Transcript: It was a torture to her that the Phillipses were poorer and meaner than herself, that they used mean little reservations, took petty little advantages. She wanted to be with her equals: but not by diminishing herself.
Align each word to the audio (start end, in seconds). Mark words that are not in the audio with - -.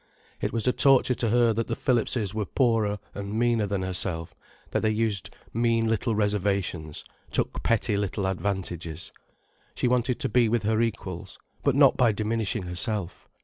It 0.41 0.51
was 0.51 0.65
a 0.65 0.73
torture 0.73 1.13
to 1.13 1.29
her 1.29 1.53
that 1.53 1.67
the 1.67 1.75
Phillipses 1.75 2.33
were 2.33 2.47
poorer 2.47 2.97
and 3.13 3.35
meaner 3.37 3.67
than 3.67 3.83
herself, 3.83 4.33
that 4.71 4.81
they 4.81 4.89
used 4.89 5.29
mean 5.53 5.87
little 5.87 6.15
reservations, 6.15 7.03
took 7.29 7.61
petty 7.61 7.95
little 7.95 8.25
advantages. 8.25 9.11
She 9.75 9.87
wanted 9.87 10.19
to 10.21 10.27
be 10.29 10.49
with 10.49 10.63
her 10.63 10.81
equals: 10.81 11.37
but 11.61 11.75
not 11.75 11.97
by 11.97 12.13
diminishing 12.13 12.63
herself. 12.63 13.29